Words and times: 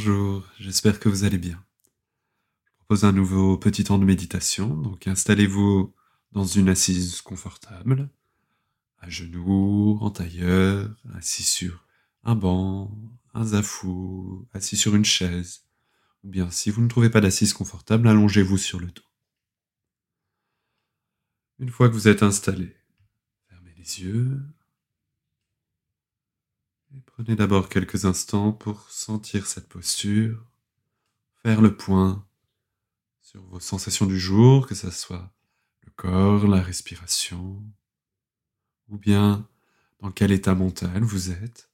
Bonjour, 0.00 0.46
j'espère 0.60 1.00
que 1.00 1.08
vous 1.08 1.24
allez 1.24 1.38
bien. 1.38 1.60
Je 2.66 2.74
propose 2.76 3.04
un 3.04 3.10
nouveau 3.10 3.58
petit 3.58 3.82
temps 3.82 3.98
de 3.98 4.04
méditation, 4.04 4.68
donc 4.68 5.08
installez-vous 5.08 5.92
dans 6.30 6.44
une 6.44 6.68
assise 6.68 7.20
confortable, 7.20 8.08
à 9.00 9.10
genoux, 9.10 9.98
en 10.00 10.10
tailleur, 10.10 10.88
assis 11.16 11.42
sur 11.42 11.84
un 12.22 12.36
banc, 12.36 12.96
un 13.34 13.44
zafou, 13.44 14.46
assis 14.52 14.76
sur 14.76 14.94
une 14.94 15.04
chaise, 15.04 15.64
ou 16.22 16.28
bien 16.28 16.48
si 16.48 16.70
vous 16.70 16.80
ne 16.80 16.88
trouvez 16.88 17.10
pas 17.10 17.20
d'assise 17.20 17.52
confortable, 17.52 18.06
allongez-vous 18.06 18.56
sur 18.56 18.78
le 18.78 18.86
dos. 18.86 19.02
Une 21.58 21.70
fois 21.70 21.88
que 21.88 21.94
vous 21.94 22.06
êtes 22.06 22.22
installé, 22.22 22.76
fermez 23.48 23.74
les 23.76 24.00
yeux 24.00 24.40
prenez 27.18 27.34
d'abord 27.34 27.68
quelques 27.68 28.04
instants 28.04 28.52
pour 28.52 28.88
sentir 28.92 29.48
cette 29.48 29.68
posture, 29.68 30.46
faire 31.42 31.60
le 31.60 31.76
point 31.76 32.24
sur 33.22 33.42
vos 33.46 33.58
sensations 33.58 34.06
du 34.06 34.20
jour, 34.20 34.68
que 34.68 34.76
ce 34.76 34.92
soit 34.92 35.34
le 35.82 35.90
corps, 35.96 36.46
la 36.46 36.62
respiration, 36.62 37.60
ou 38.86 38.98
bien 38.98 39.48
dans 39.98 40.12
quel 40.12 40.30
état 40.30 40.54
mental 40.54 41.02
vous 41.02 41.32
êtes. 41.32 41.72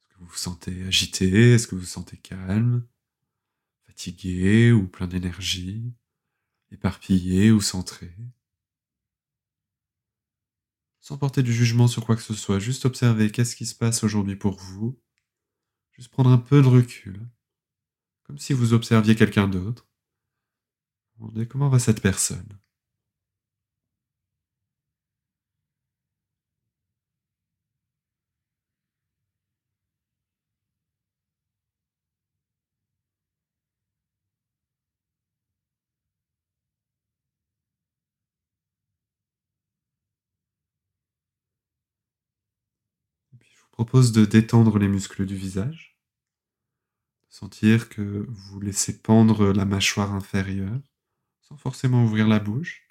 Est-ce 0.00 0.08
que 0.08 0.18
vous 0.20 0.26
vous 0.26 0.36
sentez 0.36 0.82
agité? 0.84 1.52
Est-ce 1.52 1.66
que 1.68 1.74
vous 1.74 1.82
vous 1.82 1.86
sentez 1.86 2.16
calme? 2.16 2.86
Fatigué 3.86 4.72
ou 4.72 4.88
plein 4.88 5.06
d'énergie? 5.06 5.92
Éparpillé 6.70 7.52
ou 7.52 7.60
centré? 7.60 8.16
Sans 11.02 11.18
porter 11.18 11.42
du 11.42 11.52
jugement 11.52 11.88
sur 11.88 12.06
quoi 12.06 12.14
que 12.16 12.22
ce 12.22 12.32
soit, 12.32 12.60
juste 12.60 12.86
observer 12.86 13.30
qu'est-ce 13.30 13.56
qui 13.56 13.66
se 13.66 13.74
passe 13.74 14.04
aujourd'hui 14.04 14.36
pour 14.36 14.56
vous, 14.56 14.98
juste 15.90 16.10
prendre 16.10 16.30
un 16.30 16.38
peu 16.38 16.62
de 16.62 16.68
recul, 16.68 17.20
comme 18.22 18.38
si 18.38 18.52
vous 18.52 18.72
observiez 18.72 19.16
quelqu'un 19.16 19.48
d'autre. 19.48 19.88
Demandez 21.18 21.46
comment 21.46 21.68
va 21.68 21.80
cette 21.80 22.00
personne. 22.00 22.61
Propose 43.72 44.12
de 44.12 44.24
détendre 44.24 44.78
les 44.78 44.88
muscles 44.88 45.26
du 45.26 45.34
visage, 45.34 45.98
sentir 47.28 47.88
que 47.88 48.26
vous 48.28 48.60
laissez 48.60 49.02
pendre 49.02 49.52
la 49.52 49.64
mâchoire 49.64 50.14
inférieure 50.14 50.80
sans 51.40 51.56
forcément 51.56 52.04
ouvrir 52.04 52.28
la 52.28 52.38
bouche, 52.38 52.86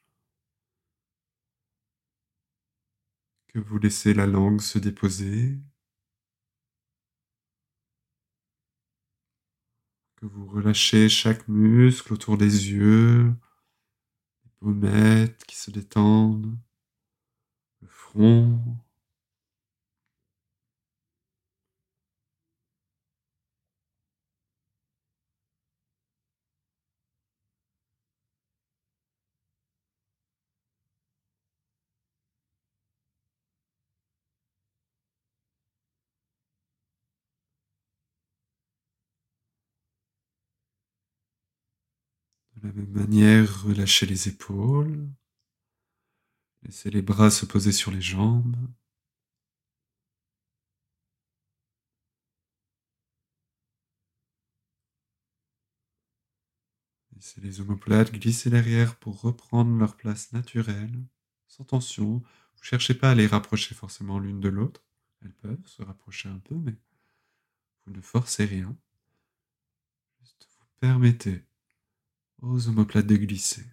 que 3.47 3.59
vous 3.59 3.77
laissez 3.77 4.13
la 4.13 4.25
langue 4.25 4.61
se 4.61 4.79
déposer, 4.79 5.59
que 10.15 10.25
vous 10.25 10.47
relâchez 10.47 11.09
chaque 11.09 11.47
muscle 11.47 12.13
autour 12.13 12.37
des 12.37 12.71
yeux, 12.71 13.33
les 14.43 14.51
pommettes 14.59 15.43
qui 15.45 15.55
se 15.55 15.69
détendent, 15.69 16.57
le 17.81 17.87
front, 17.87 18.59
De 42.61 42.67
la 42.67 42.73
même 42.73 42.91
manière, 42.91 43.63
relâchez 43.63 44.05
les 44.05 44.27
épaules. 44.27 45.09
Laissez 46.61 46.91
les 46.91 47.01
bras 47.01 47.31
se 47.31 47.45
poser 47.45 47.71
sur 47.71 47.89
les 47.91 48.01
jambes. 48.01 48.55
Laissez 57.15 57.41
les 57.41 57.61
omoplates 57.61 58.11
glisser 58.11 58.51
derrière 58.51 58.95
pour 58.97 59.21
reprendre 59.21 59.75
leur 59.77 59.95
place 59.97 60.31
naturelle, 60.31 61.03
sans 61.47 61.63
tension. 61.63 62.19
Vous 62.55 62.63
cherchez 62.63 62.93
pas 62.93 63.11
à 63.11 63.15
les 63.15 63.27
rapprocher 63.27 63.73
forcément 63.73 64.19
l'une 64.19 64.39
de 64.39 64.49
l'autre. 64.49 64.83
Elles 65.23 65.33
peuvent 65.33 65.65
se 65.65 65.81
rapprocher 65.81 66.29
un 66.29 66.39
peu, 66.39 66.55
mais 66.55 66.75
vous 67.85 67.93
ne 67.93 68.01
forcez 68.01 68.45
rien. 68.45 68.77
Juste 70.19 70.47
vous 70.59 70.65
permettez 70.79 71.43
aux 72.41 72.67
omoplates 72.67 73.07
de 73.07 73.15
glisser. 73.15 73.63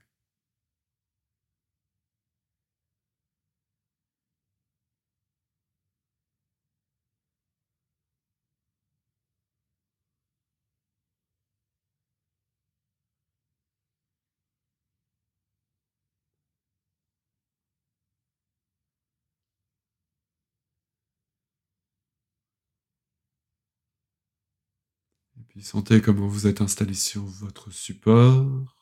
Sentez 25.63 26.01
comment 26.01 26.27
vous 26.29 26.47
êtes 26.47 26.61
installé 26.61 26.95
sur 26.95 27.23
votre 27.25 27.71
support. 27.71 28.77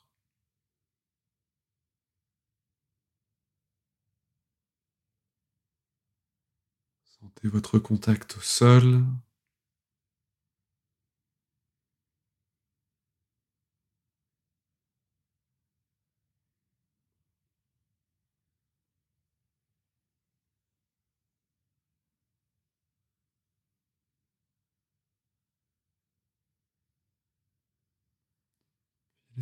Sentez 7.21 7.49
votre 7.49 7.79
contact 7.79 8.37
au 8.37 8.41
sol. 8.41 9.05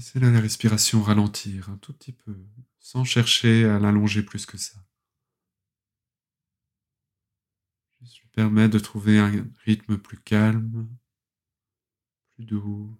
Laissez 0.04 0.20
la 0.20 0.38
respiration 0.38 1.02
ralentir 1.02 1.70
un 1.70 1.78
tout 1.78 1.94
petit 1.94 2.12
peu, 2.12 2.36
sans 2.78 3.04
chercher 3.04 3.64
à 3.64 3.78
l'allonger 3.78 4.22
plus 4.22 4.44
que 4.44 4.58
ça. 4.58 4.76
Juste 8.02 8.20
lui 8.20 8.28
permettre 8.28 8.74
de 8.74 8.80
trouver 8.80 9.18
un 9.18 9.46
rythme 9.64 9.96
plus 9.96 10.18
calme, 10.18 10.90
plus 12.34 12.44
doux. 12.44 12.94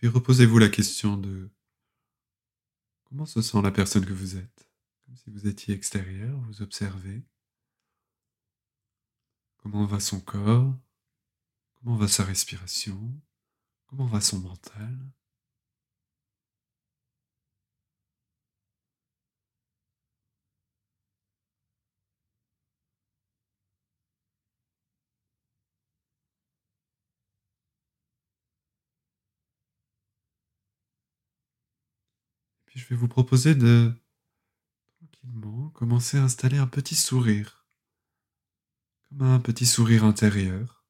Puis 0.00 0.08
reposez-vous 0.08 0.58
la 0.58 0.70
question 0.70 1.18
de 1.18 1.50
comment 3.04 3.26
se 3.26 3.42
sent 3.42 3.60
la 3.60 3.70
personne 3.70 4.06
que 4.06 4.14
vous 4.14 4.38
êtes? 4.38 4.70
Comme 5.04 5.14
si 5.14 5.28
vous 5.28 5.46
étiez 5.46 5.74
extérieur, 5.74 6.40
vous 6.40 6.62
observez. 6.62 7.22
Comment 9.58 9.84
va 9.84 10.00
son 10.00 10.18
corps? 10.18 10.74
Comment 11.74 11.96
va 11.96 12.08
sa 12.08 12.24
respiration? 12.24 13.12
Comment 13.88 14.06
va 14.06 14.22
son 14.22 14.38
mental? 14.38 14.98
Je 32.90 32.96
vais 32.96 33.00
vous 33.00 33.08
proposer 33.08 33.54
de 33.54 33.92
tranquillement 34.98 35.70
commencer 35.70 36.18
à 36.18 36.24
installer 36.24 36.58
un 36.58 36.66
petit 36.66 36.96
sourire 36.96 37.64
comme 39.08 39.22
un 39.22 39.38
petit 39.38 39.64
sourire 39.64 40.02
intérieur. 40.02 40.84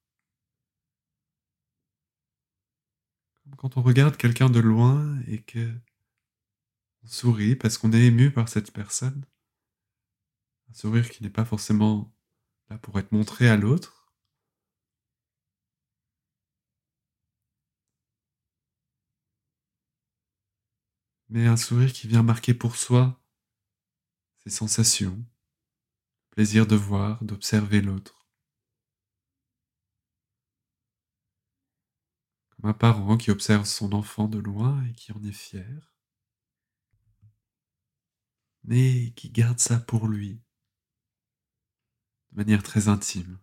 Comme 3.42 3.54
quand 3.56 3.76
on 3.76 3.82
regarde 3.82 4.16
quelqu'un 4.16 4.48
de 4.48 4.60
loin 4.60 5.20
et 5.26 5.42
que 5.42 5.70
on 7.04 7.06
sourit 7.06 7.54
parce 7.54 7.76
qu'on 7.76 7.92
est 7.92 8.06
ému 8.06 8.30
par 8.30 8.48
cette 8.48 8.72
personne. 8.72 9.26
Un 10.70 10.74
sourire 10.74 11.10
qui 11.10 11.22
n'est 11.22 11.28
pas 11.28 11.44
forcément 11.44 12.10
là 12.70 12.78
pour 12.78 12.98
être 12.98 13.12
montré 13.12 13.46
à 13.46 13.58
l'autre. 13.58 13.99
Mais 21.30 21.46
un 21.46 21.56
sourire 21.56 21.92
qui 21.92 22.08
vient 22.08 22.24
marquer 22.24 22.54
pour 22.54 22.74
soi 22.74 23.22
ses 24.42 24.50
sensations, 24.50 25.24
plaisir 26.30 26.66
de 26.66 26.74
voir, 26.74 27.22
d'observer 27.22 27.80
l'autre. 27.80 28.28
Comme 32.50 32.70
un 32.70 32.74
parent 32.74 33.16
qui 33.16 33.30
observe 33.30 33.64
son 33.64 33.92
enfant 33.92 34.26
de 34.26 34.38
loin 34.40 34.84
et 34.86 34.92
qui 34.92 35.12
en 35.12 35.22
est 35.22 35.30
fier, 35.30 35.94
mais 38.64 39.12
qui 39.12 39.30
garde 39.30 39.60
ça 39.60 39.78
pour 39.78 40.08
lui, 40.08 40.42
de 42.32 42.38
manière 42.38 42.64
très 42.64 42.88
intime. 42.88 43.38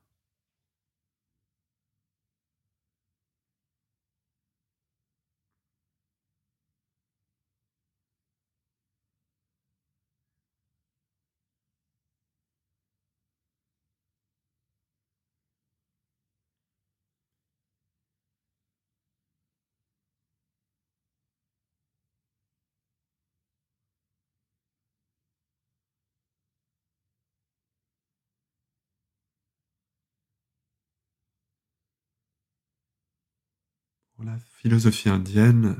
Pour 34.17 34.25
la 34.25 34.39
philosophie 34.39 35.09
indienne, 35.09 35.79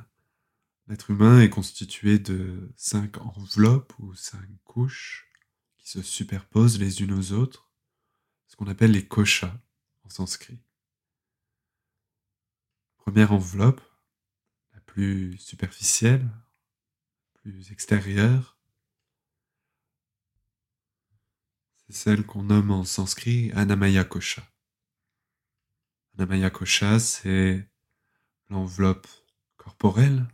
l'être 0.86 1.10
humain 1.10 1.42
est 1.42 1.50
constitué 1.50 2.20
de 2.20 2.72
cinq 2.76 3.18
enveloppes 3.18 3.98
ou 3.98 4.14
cinq 4.14 4.48
couches 4.64 5.28
qui 5.80 5.90
se 5.90 6.04
superposent 6.04 6.78
les 6.78 7.02
unes 7.02 7.14
aux 7.14 7.32
autres, 7.32 7.72
ce 8.46 8.56
qu'on 8.56 8.68
appelle 8.68 8.92
les 8.92 9.08
koshas 9.08 9.60
en 10.04 10.10
sanskrit. 10.10 10.60
Première 12.98 13.34
enveloppe, 13.34 13.82
la 14.76 14.82
plus 14.82 15.36
superficielle, 15.40 16.30
plus 17.34 17.72
extérieure, 17.72 18.60
c'est 21.88 21.94
celle 21.94 22.24
qu'on 22.24 22.44
nomme 22.44 22.70
en 22.70 22.84
sanskrit 22.84 23.52
Anamaya 23.54 24.04
Kosha. 24.04 24.48
Anamaya 26.14 26.52
Kosha, 26.52 27.00
c'est 27.00 27.68
l'enveloppe 28.50 29.08
corporelle 29.58 30.28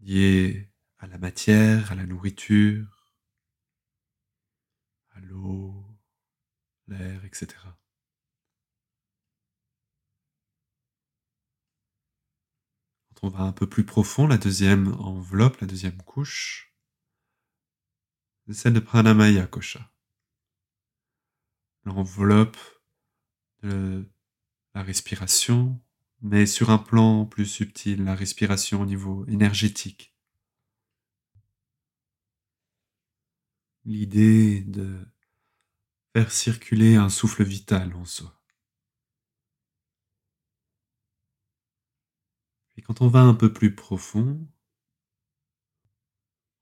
liée 0.00 0.70
à 0.98 1.06
la 1.06 1.18
matière, 1.18 1.92
à 1.92 1.94
la 1.94 2.06
nourriture, 2.06 3.14
à 5.10 5.20
l'eau, 5.20 5.84
l'air, 6.86 7.24
etc. 7.24 7.48
Quand 13.08 13.26
on 13.26 13.28
va 13.28 13.40
un 13.40 13.52
peu 13.52 13.68
plus 13.68 13.84
profond, 13.84 14.26
la 14.26 14.38
deuxième 14.38 14.92
enveloppe, 15.00 15.60
la 15.60 15.66
deuxième 15.66 16.00
couche, 16.02 16.74
c'est 18.46 18.54
celle 18.54 18.74
de 18.74 18.80
Pranamaya 18.80 19.46
Kosha. 19.46 19.90
L'enveloppe 21.84 22.58
de 23.62 24.08
la 24.74 24.82
respiration, 24.82 25.80
mais 26.26 26.44
sur 26.46 26.70
un 26.70 26.78
plan 26.78 27.24
plus 27.24 27.46
subtil, 27.46 28.02
la 28.02 28.16
respiration 28.16 28.80
au 28.80 28.84
niveau 28.84 29.24
énergétique. 29.26 30.12
L'idée 33.84 34.62
de 34.62 35.06
faire 36.12 36.32
circuler 36.32 36.96
un 36.96 37.10
souffle 37.10 37.44
vital 37.44 37.94
en 37.94 38.04
soi. 38.04 38.42
Et 42.76 42.82
quand 42.82 43.00
on 43.02 43.08
va 43.08 43.20
un 43.20 43.34
peu 43.34 43.52
plus 43.52 43.76
profond, 43.76 44.48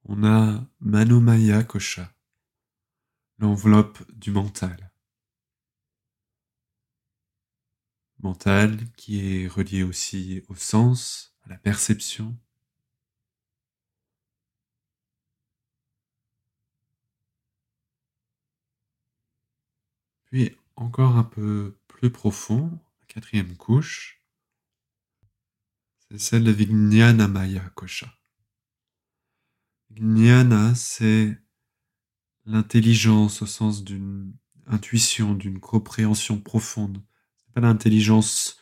on 0.05 0.25
a 0.25 0.63
Manomaya 0.81 1.65
Kosha, 1.65 2.15
l'enveloppe 3.39 4.03
du 4.13 4.31
mental. 4.31 4.94
Mental 8.25 8.79
qui 8.97 9.21
est 9.21 9.47
relié 9.47 9.83
aussi 9.83 10.43
au 10.49 10.55
sens, 10.55 11.37
à 11.45 11.51
la 11.51 11.59
perception. 11.59 12.37
Puis 20.25 20.57
encore 20.75 21.17
un 21.17 21.25
peu 21.25 21.79
plus 21.87 22.11
profond, 22.11 22.81
la 23.01 23.07
quatrième 23.07 23.57
couche, 23.57 24.25
c'est 26.09 26.19
celle 26.19 26.45
de 26.45 26.51
Vijnana 26.51 27.29
Maya 27.29 27.69
Kosha. 27.75 28.13
Vijnana, 29.91 30.75
c'est 30.75 31.39
l'intelligence 32.47 33.43
au 33.43 33.47
sens 33.47 33.85
d'une 33.85 34.35
intuition, 34.67 35.35
d'une 35.35 35.61
compréhension 35.61 36.41
profonde 36.41 37.03
pas 37.55 37.61
l'intelligence 37.61 38.61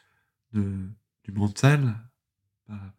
du 0.53 1.33
mental, 1.33 1.97
pas 2.67 2.95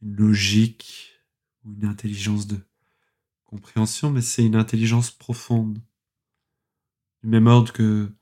une 0.00 0.14
logique 0.14 1.20
ou 1.64 1.72
une 1.72 1.86
intelligence 1.86 2.46
de 2.46 2.64
compréhension, 3.44 4.10
mais 4.10 4.22
c'est 4.22 4.44
une 4.44 4.54
intelligence 4.54 5.10
profonde. 5.10 5.82
Du 7.22 7.28
même 7.28 7.48
ordre 7.48 7.72
que 7.72 8.14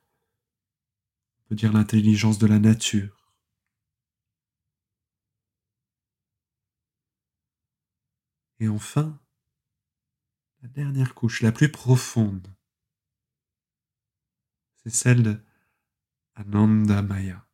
on 1.36 1.48
peut 1.48 1.54
dire 1.54 1.72
l'intelligence 1.72 2.38
de 2.38 2.46
la 2.46 2.58
nature. 2.58 3.34
Et 8.58 8.68
enfin, 8.68 9.20
la 10.62 10.68
dernière 10.68 11.14
couche, 11.14 11.42
la 11.42 11.52
plus 11.52 11.70
profonde, 11.70 12.48
c'est 14.76 14.90
celle 14.90 15.22
de 15.22 15.38
Anandamaya. 16.36 17.46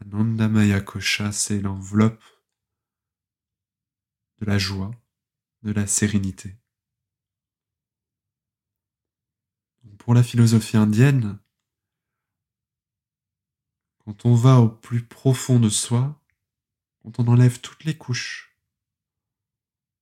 Anandamaya 0.00 0.80
Kosha, 0.80 1.30
c'est 1.30 1.60
l'enveloppe 1.60 2.24
de 4.38 4.46
la 4.46 4.56
joie, 4.56 4.90
de 5.62 5.72
la 5.72 5.86
sérénité. 5.86 6.56
Pour 9.98 10.14
la 10.14 10.22
philosophie 10.22 10.78
indienne, 10.78 11.38
quand 13.98 14.24
on 14.24 14.34
va 14.34 14.60
au 14.60 14.68
plus 14.68 15.04
profond 15.04 15.58
de 15.58 15.68
soi, 15.68 16.18
quand 17.02 17.18
on 17.18 17.28
enlève 17.28 17.60
toutes 17.60 17.84
les 17.84 17.98
couches 17.98 18.56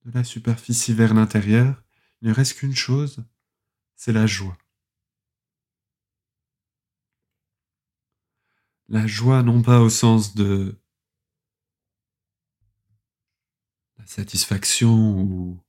de 0.05 0.13
la 0.13 0.23
superficie 0.23 0.95
vers 0.95 1.15
l'intérieur, 1.15 1.83
il 2.21 2.29
ne 2.29 2.35
reste 2.35 2.59
qu'une 2.59 2.77
chose, 2.77 3.25
c'est 3.97 4.13
la 4.13 4.27
joie. 4.27 4.57
La 8.89 9.07
joie 9.07 9.43
non 9.43 9.63
pas 9.63 9.81
au 9.81 9.91
sens 9.91 10.35
de 10.35 10.79
la 13.99 14.07
satisfaction 14.07 15.21
ou 15.23 15.61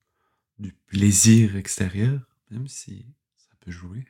du 0.60 0.74
plaisir 0.74 1.56
extérieur, 1.56 2.22
même 2.50 2.68
si 2.68 3.06
ça 3.38 3.56
peut 3.60 3.72
jouer, 3.72 4.06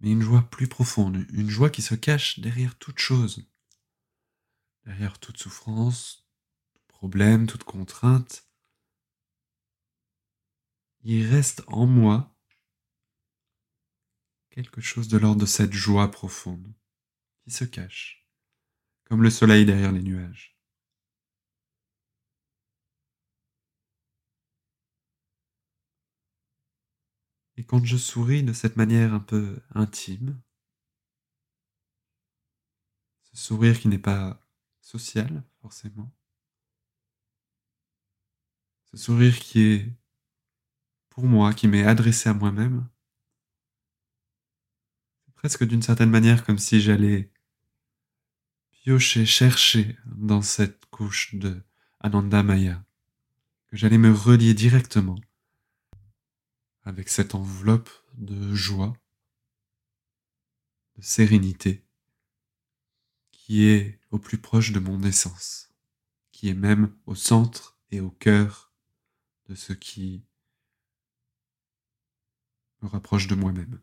mais 0.00 0.10
une 0.10 0.22
joie 0.22 0.42
plus 0.42 0.68
profonde, 0.68 1.26
une 1.32 1.48
joie 1.50 1.70
qui 1.70 1.82
se 1.82 1.94
cache 1.94 2.40
derrière 2.40 2.76
toute 2.78 2.98
chose, 2.98 3.48
derrière 4.84 5.18
toute 5.18 5.38
souffrance, 5.38 6.26
tout 6.74 6.82
problème, 6.88 7.46
toute 7.46 7.64
contrainte. 7.64 8.48
Il 11.02 11.26
reste 11.26 11.62
en 11.68 11.86
moi 11.86 12.33
quelque 14.54 14.80
chose 14.80 15.08
de 15.08 15.18
l'ordre 15.18 15.40
de 15.40 15.46
cette 15.46 15.72
joie 15.72 16.12
profonde 16.12 16.72
qui 17.42 17.50
se 17.50 17.64
cache, 17.64 18.24
comme 19.02 19.20
le 19.20 19.28
soleil 19.28 19.66
derrière 19.66 19.90
les 19.90 20.00
nuages. 20.02 20.56
Et 27.56 27.64
quand 27.64 27.84
je 27.84 27.96
souris 27.96 28.44
de 28.44 28.52
cette 28.52 28.76
manière 28.76 29.12
un 29.12 29.18
peu 29.18 29.60
intime, 29.74 30.40
ce 33.24 33.36
sourire 33.36 33.80
qui 33.80 33.88
n'est 33.88 33.98
pas 33.98 34.40
social 34.80 35.42
forcément, 35.62 36.14
ce 38.92 38.98
sourire 38.98 39.36
qui 39.40 39.62
est 39.62 39.92
pour 41.08 41.24
moi, 41.24 41.52
qui 41.54 41.66
m'est 41.66 41.84
adressé 41.84 42.28
à 42.28 42.34
moi-même, 42.34 42.88
presque 45.44 45.64
d'une 45.64 45.82
certaine 45.82 46.08
manière 46.08 46.42
comme 46.46 46.56
si 46.56 46.80
j'allais 46.80 47.30
piocher, 48.70 49.26
chercher 49.26 49.94
dans 50.06 50.40
cette 50.40 50.86
couche 50.86 51.34
de 51.34 51.62
Ananda 52.00 52.42
Maya, 52.42 52.82
que 53.66 53.76
j'allais 53.76 53.98
me 53.98 54.10
relier 54.10 54.54
directement 54.54 55.18
avec 56.84 57.10
cette 57.10 57.34
enveloppe 57.34 57.90
de 58.14 58.54
joie, 58.54 58.96
de 60.96 61.02
sérénité, 61.02 61.84
qui 63.30 63.64
est 63.64 64.00
au 64.10 64.18
plus 64.18 64.38
proche 64.38 64.72
de 64.72 64.80
mon 64.80 65.02
essence, 65.02 65.68
qui 66.32 66.48
est 66.48 66.54
même 66.54 66.96
au 67.04 67.14
centre 67.14 67.78
et 67.90 68.00
au 68.00 68.10
cœur 68.10 68.72
de 69.50 69.54
ce 69.54 69.74
qui 69.74 70.24
me 72.80 72.88
rapproche 72.88 73.26
de 73.26 73.34
moi-même. 73.34 73.82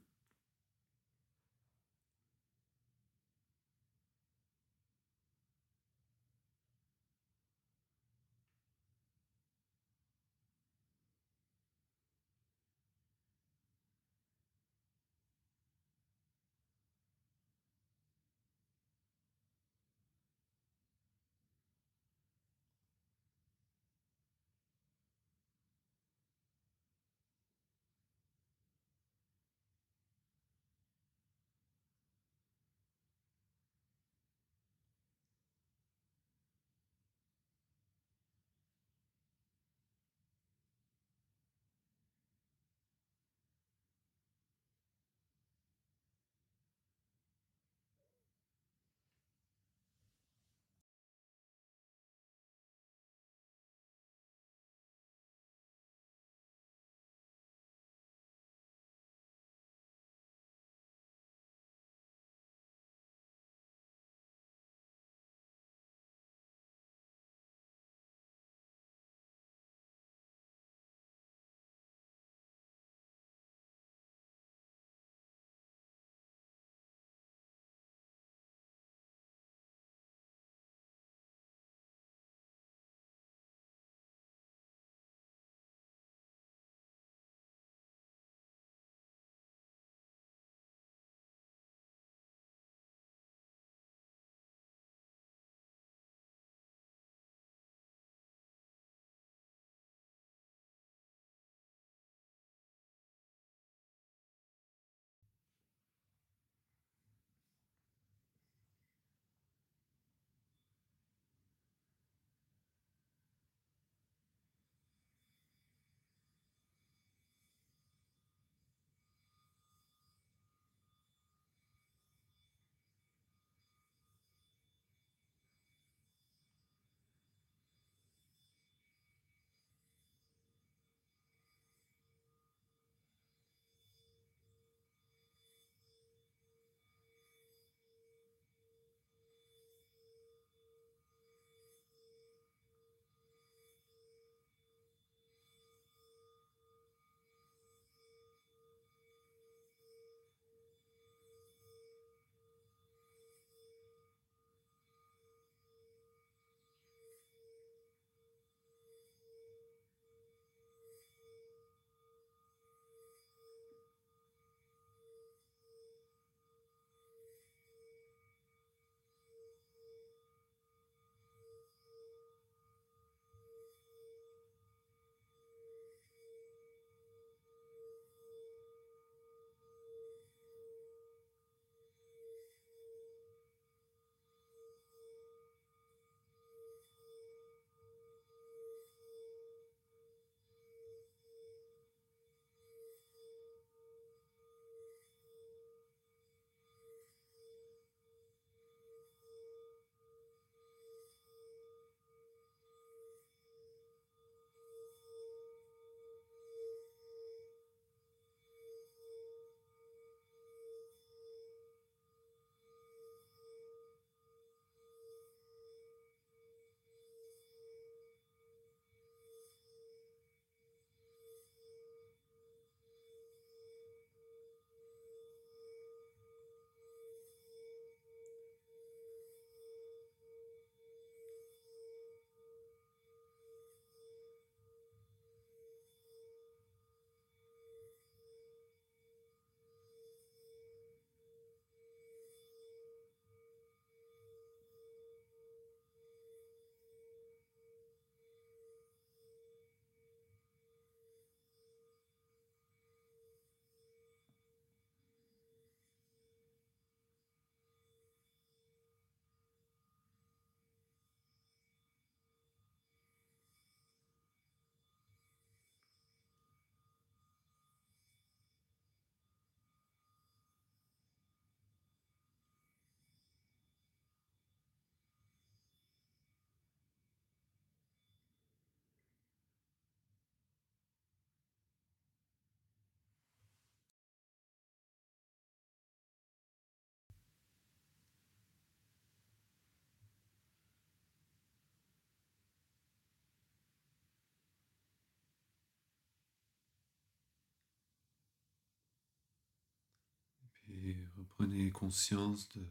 Prenez 301.42 301.72
conscience 301.72 302.48
de 302.50 302.62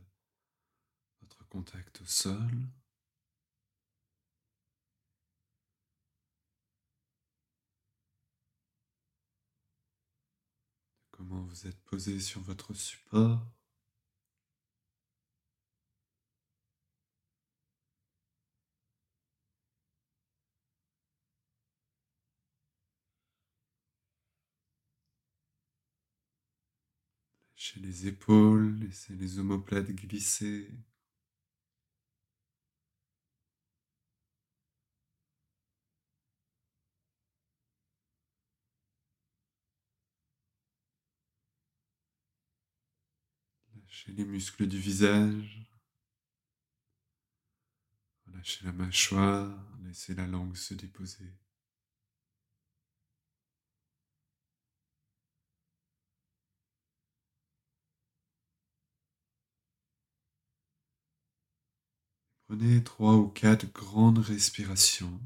votre 1.21 1.45
contact 1.49 2.03
au 2.03 2.05
sol. 2.05 2.69
Comment 11.11 11.43
vous 11.43 11.67
êtes 11.67 11.83
posé 11.83 12.21
sur 12.21 12.43
votre 12.43 12.73
support. 12.73 13.45
Lâchez 27.61 27.81
les 27.81 28.07
épaules, 28.07 28.79
laissez 28.81 29.15
les 29.17 29.39
omoplates 29.39 29.91
glisser. 29.91 30.71
Lâchez 43.77 44.13
les 44.13 44.25
muscles 44.25 44.67
du 44.67 44.79
visage. 44.79 45.67
Relâchez 48.27 48.65
la 48.65 48.73
mâchoire, 48.73 49.55
laissez 49.85 50.15
la 50.15 50.27
langue 50.27 50.57
se 50.57 50.73
déposer. 50.73 51.31
Prenez 62.51 62.83
trois 62.83 63.15
ou 63.15 63.29
quatre 63.29 63.73
grandes 63.73 64.19
respirations. 64.19 65.21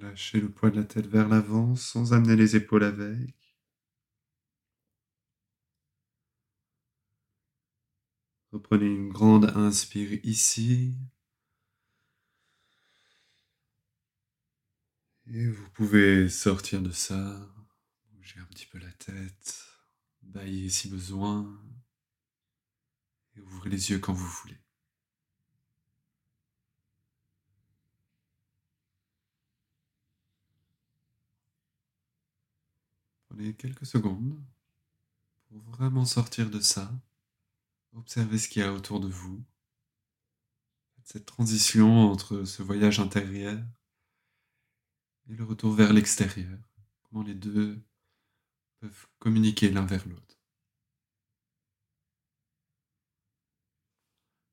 Lâchez 0.00 0.40
le 0.40 0.50
poids 0.50 0.70
de 0.70 0.76
la 0.76 0.84
tête 0.84 1.06
vers 1.06 1.28
l'avant 1.28 1.76
sans 1.76 2.14
amener 2.14 2.34
les 2.34 2.56
épaules 2.56 2.84
avec. 2.84 3.34
Reprenez 8.52 8.86
une 8.86 9.10
grande 9.10 9.52
inspire 9.54 10.18
ici. 10.24 10.94
Et 15.26 15.46
vous 15.46 15.70
pouvez 15.72 16.30
sortir 16.30 16.80
de 16.80 16.90
ça, 16.92 17.46
bouger 18.12 18.40
un 18.40 18.46
petit 18.46 18.66
peu 18.66 18.78
la 18.78 18.92
tête, 18.92 19.66
bailler 20.22 20.70
si 20.70 20.88
besoin, 20.88 21.60
et 23.34 23.40
ouvrez 23.40 23.68
les 23.68 23.90
yeux 23.90 23.98
quand 23.98 24.14
vous 24.14 24.26
voulez. 24.26 24.56
Quelques 33.58 33.84
secondes 33.84 34.40
pour 35.48 35.60
vraiment 35.70 36.06
sortir 36.06 36.50
de 36.50 36.60
ça. 36.60 36.90
Observez 37.92 38.38
ce 38.38 38.48
qu'il 38.48 38.62
y 38.62 38.64
a 38.64 38.72
autour 38.72 38.98
de 38.98 39.08
vous. 39.08 39.44
Cette 41.04 41.26
transition 41.26 42.10
entre 42.10 42.44
ce 42.44 42.62
voyage 42.62 42.98
intérieur 42.98 43.62
et 45.28 45.34
le 45.34 45.44
retour 45.44 45.72
vers 45.72 45.92
l'extérieur. 45.92 46.58
Comment 47.02 47.22
les 47.22 47.34
deux 47.34 47.78
peuvent 48.80 49.06
communiquer 49.18 49.70
l'un 49.70 49.84
vers 49.84 50.06
l'autre. 50.08 50.38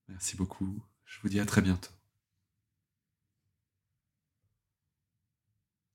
Merci 0.10 0.36
beaucoup. 0.36 0.84
Je 1.06 1.20
vous 1.22 1.30
dis 1.30 1.40
à 1.40 1.46
très 1.46 1.62
bientôt. 1.62 1.92